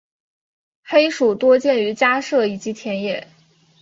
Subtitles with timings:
[0.83, 3.27] 黑鼠多见于家舍以及田野。